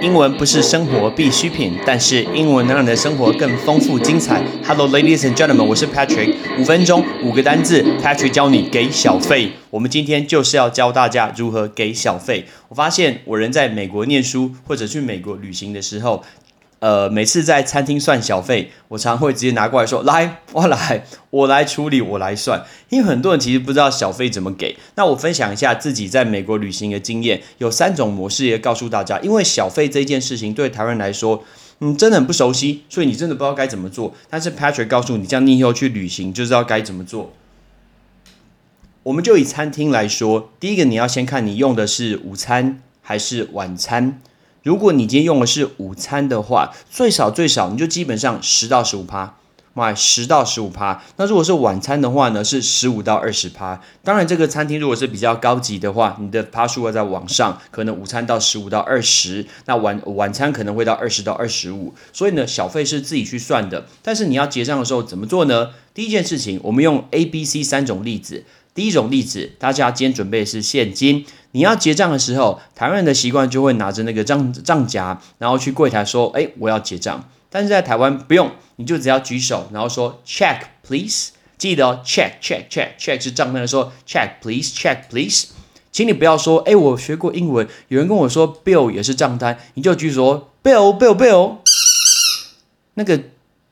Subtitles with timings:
[0.00, 4.42] 英文不是生活必需品，但是英文能让你的生活更丰富精彩。
[4.66, 6.34] Hello, ladies and gentlemen，我是 Patrick。
[6.58, 9.52] 五分钟五个单字，Patrick 教你给小费。
[9.68, 12.46] 我们今天就是要教大家如何给小费。
[12.68, 16.24] 我发现我人在美国念书或者去美国旅行的时候。
[16.80, 24.76] 呃，每次在餐厅算小费，我常会直接拿过来说：“来，我来，我来处理，我来算。”因为很多人其实不知道小费怎么给。
[24.94, 29.18] 那我分享一下自己在美国旅行的经验，有三种模式也告诉大家。
[29.20, 31.44] 因为小费这件事情对台湾人来说，
[31.80, 34.14] 嗯，真的很不熟悉，所以你真的不知道该怎么做。
[34.30, 37.34] 但是 Patrick 告诉你，这样你以后去旅行就知道该怎么做。
[39.02, 44.18] 我们就以餐厅来说，第一个你要先看你用的是午餐还是晚餐。
[44.62, 49.36] 如果你今天用的是午餐的话，最少最少你就基本上十到十五趴，
[49.72, 51.02] 买十到十五趴。
[51.16, 53.80] 那如果是晚餐的话呢，是十五到二十趴。
[54.04, 61.94] 当然，这个餐厅如果是比较高级的话，你的趴数要在往上，可能午餐到十五到二十，那晚晚餐可能会到二十到二十五。
[62.12, 63.86] 所以呢，小费是自己去算的。
[64.02, 65.70] 但是你要结账的时候怎么做呢？
[65.94, 68.44] 第一件事情，我们用 A、B、C 三种例子。
[68.80, 71.26] 第一种例子，大家今天准备的是现金。
[71.50, 81.32] 你要结账的时候，台湾人的习惯就会拿着那个账账夹，然后去柜台说：“哎，我要结账。”但是在台湾不用，你就只要举手，然后说 “check please”。
[81.58, 85.48] 记得哦，check check check check 是账单的时候，check please check please。
[85.92, 91.56] 请你不要说：“哎，我学过英文，有人跟我说 bill 也是账单。”你就举手 “bill bill bill”。
[92.94, 93.20] 那个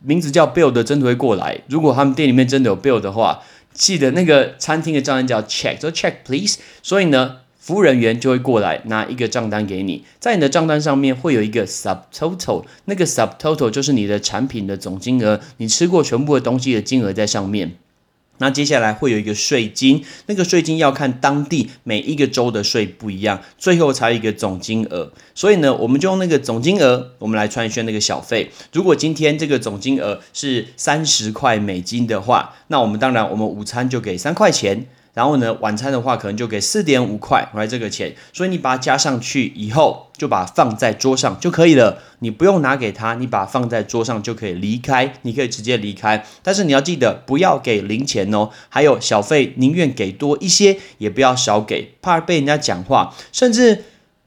[0.00, 1.62] 名字叫 bill 的真的会过来。
[1.70, 3.40] 如果他们店里面真的有 bill 的话。
[3.78, 6.58] 记得那个餐厅的账单叫 check，说 check please。
[6.82, 17.76] 所以呢，服务人员就会过来拿一个账单给你，在你的账单上面会有一个 subtotal，那个 subtotal 就是你的产品的总金额，你吃过全部的东西的金额在上面。
[18.38, 25.12] 那接下来会有一个税金，那个税金要看当地每一个州的税不一样，最后才有一个总金额。
[25.34, 28.50] 所以呢，我们就用那个总金额，我们来串算那个小费。
[28.72, 34.86] 如果今天这个总金额是三十块美金的话，那我们当然我们午餐就给三块钱。
[35.18, 41.98] 然后呢，晚餐的话可能就给四点五块来这个钱，所以你把它加上去以后，就把它放在桌上就可以了。
[42.20, 46.24] 你不用拿给他，你把它放在桌上就可以离开，你可以直接离开。
[46.44, 53.12] 但是你要记得不要给零钱哦，还有小费宁愿给多一些，也不要少给，怕被人家讲话。
[53.32, 53.86] 甚至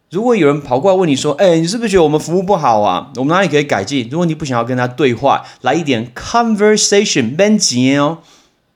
[0.09, 3.13] 如果有人跑过来问你说：“哎，你是不是觉得我们服务不好啊？
[3.15, 8.17] 我们哪里可以改进？”如果你不想要跟他对话，来一点 conversation，别急哦。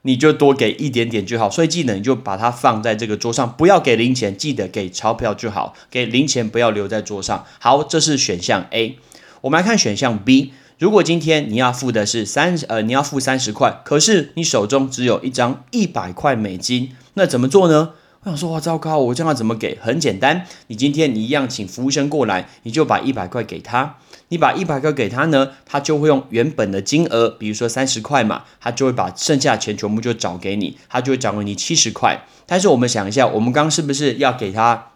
[0.06, 7.44] 你就多给一点点就好，所以记得你就把它放在这个桌上，不要给零钱，记得给钞票就好，给零钱不要留在桌上。
[7.60, 9.00] 好，这是选项 A。
[9.42, 10.54] 我们来看选项 B。
[10.78, 17.94] 如果今天你要付的是三呃，你要付三十块，可是你手中只有一张一百块美金，那怎么做呢？
[18.26, 19.78] 我想说，哇，糟糕，我这样怎么给？
[19.80, 23.98] 很简单，你今天你一样请服务生过来，你就把一百块给他。
[24.30, 32.26] 你把一百块给他呢，他就会用原本的金额，比如说三十块嘛，他就会把剩下的钱全部就找给你，他就会找给你七十块。
[32.48, 34.88] 但是我们想一下，我们刚刚是不是要给他？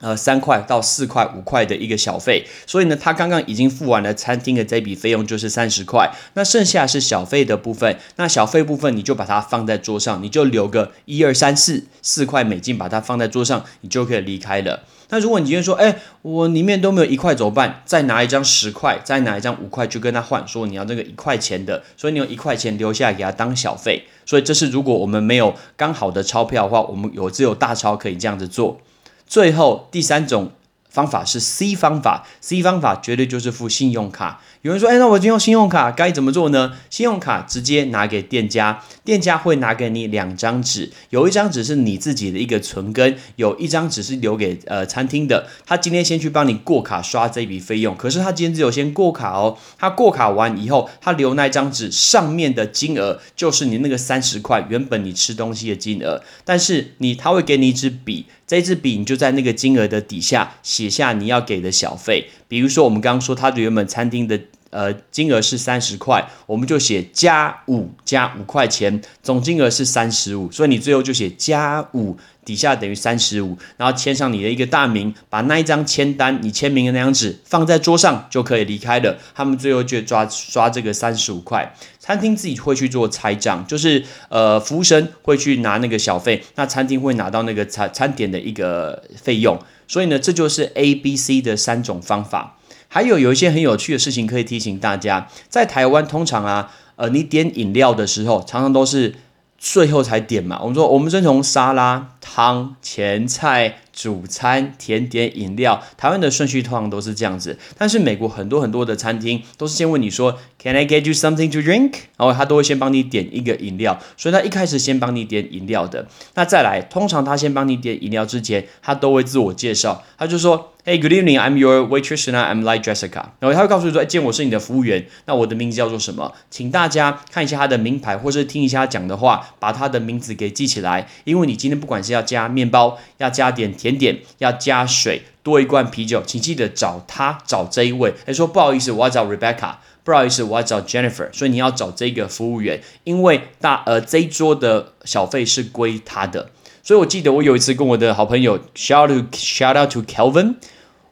[0.00, 6.10] 呃，三块到四块、五块的一个小费，所以呢，他刚刚已经付完了餐厅的这笔费用，就是三十块。
[6.34, 14.84] 那剩下是小费的部分，那小费部分你就把它放在桌上，你就留个一二三四四块美金，把它放在桌上，你就可以离开了。
[15.10, 17.82] 那如果你今天说，哎，我里面都没有一块怎么办？
[17.84, 24.04] 再拿一张十块，再拿一张五块，就跟他换，说你要那个一块钱的，所以你用一块钱留下来给他当小费。
[24.24, 28.80] 所以这是如果我们没有刚好的钞票的话，我们有只有大钞可以这样子做。
[29.30, 30.50] 最后第三种
[30.88, 34.42] 方法是 C 方法，C 方法绝对就是付信用卡。
[34.62, 36.72] 有人说，哎，那我今天用信用卡该怎么做呢？
[36.90, 45.46] 信用卡直接拿给店家，店家会拿给你两张纸，有一张纸是你自己的一个存根，有一张纸是留给呃餐厅的。
[45.64, 49.56] 他今天先去帮你过卡刷这笔费用，可是他今天只有先过卡哦。
[49.78, 62.28] 他过卡完以后，他留那张纸上面的金额就是你那个三十块原本你吃东西的金额，但是你他会给你一支笔，这支笔你就在那个金额的底下写下你要给的小费。
[62.46, 64.38] 比如说，我们刚刚说他的原本餐厅的
[64.70, 79.18] 呃金额是三十块，我们就写加五加五块钱，总金额是三十五，所以你最后就写加五底下等于三十五，然后签上你的一个大名，把那一张签单你签名的那张纸放在桌上就可以离开了。
[79.34, 89.58] 他们最后就抓抓这个三十五块，餐厅自己会去做拆账，就是呃服务生会去拿那个小费，那餐厅会拿到那个餐餐点的一个费用。
[89.86, 92.56] 所以呢，这就是 A、B、C 的三种方法。
[92.92, 99.14] 还有有一些很有趣的事情可以提醒大家，在台湾通常啊，呃，你点饮料的时候，常常都是
[99.56, 100.58] 最后才点嘛。
[100.60, 105.82] 我们说，我们先从沙拉、汤、前菜、主餐、甜点、饮料。
[105.96, 111.92] 台湾的顺序通常都是这样子，但是美国很多很多的餐厅都是先问你说，Can I get you something to drink？
[112.16, 116.06] 然后他都会先帮你点一个饮料，所以他一开始先帮你点饮料的。
[116.34, 120.72] 那再来，通常他先帮你点饮料之前，他都会自我介绍，他就说。
[120.82, 121.38] Hey, good evening.
[121.38, 122.48] I'm your waitress tonight.
[122.48, 123.22] I'm like Jessica.
[123.38, 125.04] 然后他会告诉你说：“哎，见我是你的服务员。
[125.26, 126.32] 那我的名字叫做什么？
[126.50, 131.06] 请大家看一下他的名牌，或是听一下他讲的话，把他的名字给记起来。
[131.24, 138.12] 因为你今天不管是要加面包，要加点甜点，要加水，多一罐啤酒，请记得找他，找这一位。
[138.26, 139.76] 他说不好意思，我要找 Rebecca。
[140.04, 141.32] 不好意思，我要找 Jennifer。
[141.32, 146.50] 所以你要找这个服务员，因为大呃这一桌的小费是归他的。”
[146.84, 150.56] 所以，我记得我有一次跟我的好朋友 shout out shout out to Kelvin，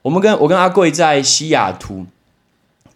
[0.02, 2.06] 我们跟我跟阿贵在西雅图。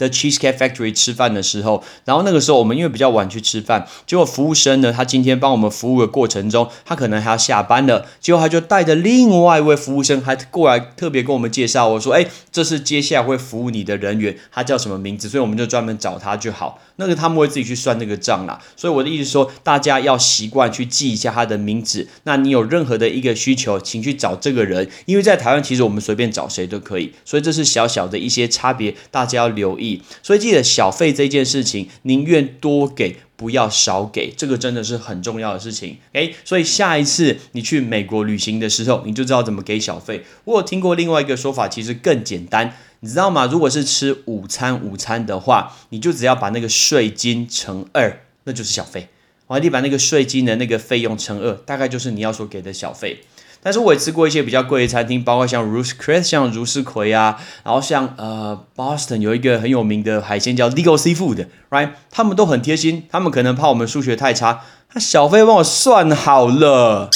[0.03, 15.29] 的 Cheesecake Factory 吃饭的时候，然后那个时候我们因为比较晚去吃饭，结果服务生呢，他今天帮我们服务的过程中，他可能还要下班了，结果他就带着另外一位服务生还过来特别跟我们介绍，我说，哎，这是接下来会服务你的人员，他叫什么名字？
[15.29, 16.81] 所以我们就专门找他就好。
[16.97, 18.61] 那个他们会自己去算那个账啦。
[18.77, 22.07] 所以我的意思说，大家要习惯去记一下他的名字。
[22.25, 27.13] 那你有任何的一个需求，请去找这个人，因为在台湾其实我们随便找谁都可以。
[27.25, 29.92] 所以这是小小的一些差别，大家要留意。
[30.23, 35.99] 所以记得小费这件事情，宁愿多给，不要少给，这个真的是很重要的事情。
[36.13, 40.25] 诶，所以下一次你去美国旅行的时候，你就知道怎么给小费。
[40.45, 43.47] 我有听过另外一个说法，其实更简单，你知道吗？
[43.47, 49.09] 如果是吃午餐，午餐的话，你就只要把那个税金乘二，那就是小费。
[49.49, 53.21] 完，你把那个税金的那个费用乘二，大概就是你要所给的小费。
[53.63, 61.91] 但是我也吃过一些比较贵的餐厅，包括像 Ruth Chris，像如斯奎啊，然后像呃 Boston 有一个很有名的海鲜叫 Legal Seafood，right？
[62.11, 64.63] 他们都很贴心，他们可能怕我们数学太差，
[64.93, 67.09] 他小费帮我算好了，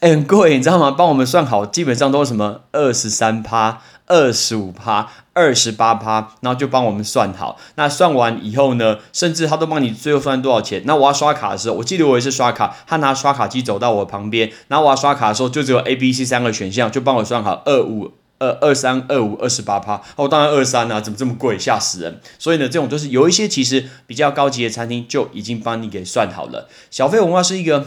[0.00, 0.90] 很贵，你知道吗？
[0.90, 3.80] 帮我们算好，基本上都是什么二十三趴。
[4.06, 7.58] 二十五趴，二十八趴，然后就帮我们算好。
[7.74, 10.82] 那算完以后呢，甚至他都帮你最后算多少钱。
[10.84, 20.00] 那我要刷卡的时候，我记得我也是刷卡，他拿刷卡机走到我旁边，然后我要刷卡的时候，就只有 A、B、C 三个选项，就帮我算好二五二二三二五二十八趴。
[20.14, 22.20] 哦，当然二三啊，怎么这么贵，吓死人！
[22.38, 26.68] 所以呢，这种就是有一些其实比较高级的餐厅就已经帮你给算好了。
[26.90, 27.86] 小费文化是一个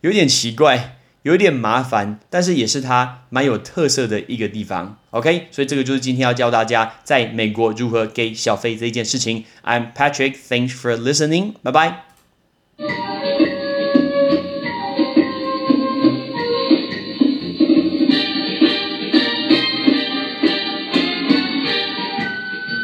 [0.00, 0.97] 有点奇怪。
[1.22, 4.96] 有点麻烦，但是也是它蛮有特色的一个地方。
[5.10, 9.44] OK，所以这个就是今天要教大家在美国如何给小费这一件事情。
[9.64, 12.07] I'm Patrick，thanks for listening，bye bye。